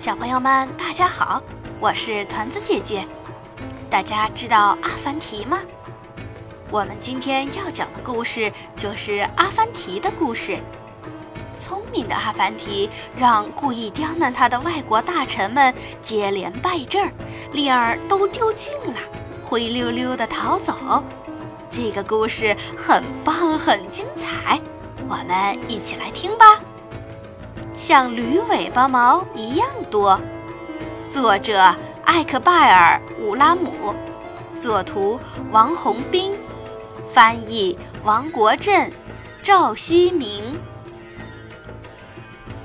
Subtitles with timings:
[0.00, 1.42] 小朋友们，大家好，
[1.78, 3.06] 我是团子姐姐。
[3.90, 5.58] 大家知道阿凡提吗？
[6.70, 10.58] 我们今天要讲的故事就是阿凡提的故事。
[11.58, 17.12] 聪明的阿凡提让故意刁难他的外国大臣们接连败阵，
[17.52, 18.94] 脸儿都丢尽了，
[19.44, 21.04] 灰溜溜的逃走。
[21.70, 24.58] 这个故事很棒，很精彩，
[25.06, 26.58] 我们一起来听吧。
[27.80, 30.20] 像驴尾巴毛一样多。
[31.08, 33.94] 作者艾克拜尔·乌拉姆，
[34.58, 35.18] 作图
[35.50, 36.38] 王洪斌，
[37.10, 38.92] 翻译王国振、
[39.42, 40.60] 赵希明。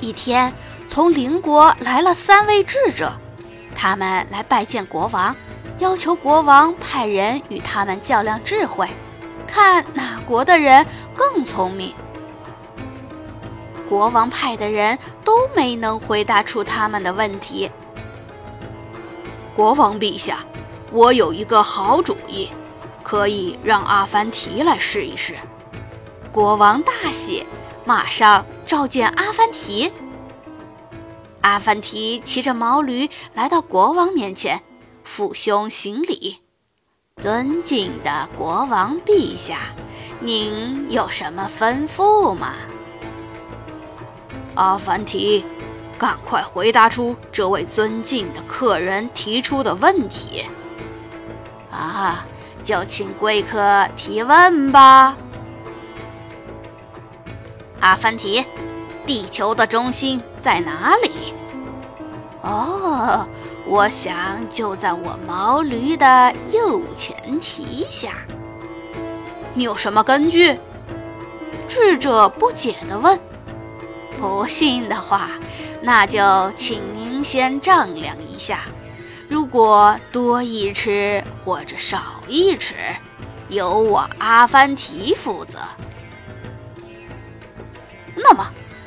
[0.00, 0.52] 一天，
[0.88, 3.12] 从邻国来了三位智者，
[3.76, 5.34] 他们来拜见国王，
[5.78, 8.88] 要求国王派人与他们较量智慧，
[9.46, 11.94] 看哪国的人更聪明。
[13.94, 17.70] 国王派的人都没能回答出他们的问题。
[19.54, 20.40] 国王陛下，
[20.90, 22.48] 我有一个好主意，
[23.04, 25.36] 可以让阿凡提来试一试。
[26.32, 27.46] 国王大喜，
[27.84, 29.92] 马上召见阿凡提。
[31.42, 34.60] 阿凡提骑着毛驴来到国王面前，
[35.04, 36.38] 俯胸行礼
[37.22, 39.58] ：“尊敬的国王陛下，
[40.18, 42.54] 您有什么吩咐吗？”
[44.54, 45.44] 阿凡提，
[45.98, 50.44] 赶快回答出这位尊敬的客人提出的问题。
[51.70, 52.24] 啊，
[52.62, 55.16] 就请贵客提问吧。
[57.80, 58.44] 阿凡提，
[59.04, 61.34] 地球的中心在哪里？
[62.42, 63.26] 哦，
[63.66, 68.10] 我想就在我毛驴的右前蹄下。
[69.52, 70.58] 你有什么根据？
[71.66, 73.18] 智者不解地问。
[74.20, 75.30] 不信的话，
[75.82, 78.60] 那就请您先丈量一下。
[79.28, 82.74] 如果多一尺或者少一尺，
[83.48, 85.58] 由我阿凡提负责。
[88.14, 88.46] 那么，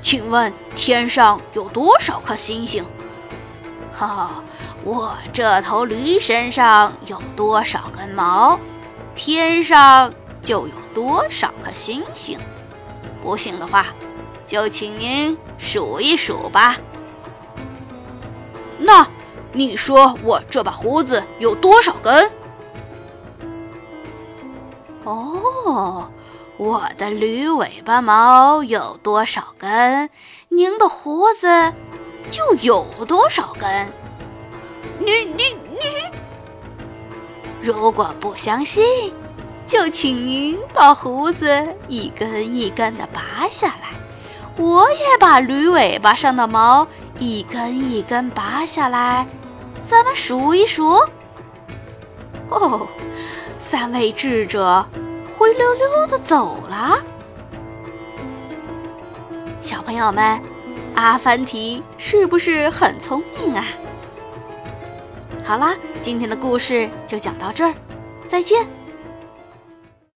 [0.00, 2.84] 请问天上有多少颗星星？
[3.92, 4.42] 哈，
[4.84, 8.58] 我这头驴身上有多少根毛，
[9.16, 12.38] 天上就有多少颗星星。
[13.22, 13.86] 不信的话。
[14.46, 16.76] 就请您数一数吧。
[18.78, 19.06] 那
[19.52, 22.30] 你说我这把胡子有多少根？
[25.04, 26.10] 哦，
[26.56, 30.08] 我的驴尾巴毛有多少根，
[30.48, 31.46] 您的胡子
[32.30, 33.92] 就有多少根。
[34.98, 36.10] 你你你！
[37.60, 39.12] 如果不相信，
[39.68, 41.46] 就请您把胡子
[41.88, 43.90] 一根一根的拔下来。
[44.56, 46.88] 我也把驴尾巴上的毛
[47.20, 49.26] 一根一根拔下来，
[49.86, 50.98] 咱们数一数。
[52.48, 52.88] 哦，
[53.60, 54.84] 三位智者
[55.36, 56.98] 灰溜溜的走了。
[59.60, 60.40] 小朋友们，
[60.94, 63.64] 阿凡提是不是很聪明啊？
[65.44, 67.74] 好啦，今天的故事就讲到这儿，
[68.26, 68.77] 再见。